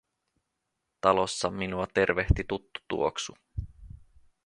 [1.01, 3.35] Talossa minua tervehti tuttu tuoksu.